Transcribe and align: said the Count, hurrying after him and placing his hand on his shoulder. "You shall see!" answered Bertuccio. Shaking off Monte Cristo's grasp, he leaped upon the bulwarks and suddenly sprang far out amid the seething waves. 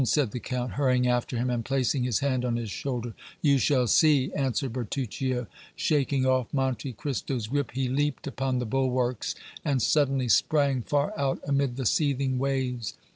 said 0.03 0.31
the 0.31 0.39
Count, 0.39 0.71
hurrying 0.71 1.07
after 1.07 1.37
him 1.37 1.51
and 1.51 1.63
placing 1.63 2.03
his 2.03 2.21
hand 2.21 2.43
on 2.43 2.55
his 2.55 2.71
shoulder. 2.71 3.13
"You 3.43 3.59
shall 3.59 3.85
see!" 3.85 4.33
answered 4.33 4.73
Bertuccio. 4.73 5.45
Shaking 5.75 6.25
off 6.25 6.51
Monte 6.51 6.93
Cristo's 6.93 7.45
grasp, 7.45 7.69
he 7.75 7.87
leaped 7.87 8.25
upon 8.25 8.57
the 8.57 8.65
bulwarks 8.65 9.35
and 9.63 9.79
suddenly 9.79 10.27
sprang 10.27 10.81
far 10.81 11.13
out 11.19 11.39
amid 11.47 11.75
the 11.75 11.85
seething 11.85 12.39
waves. 12.39 12.95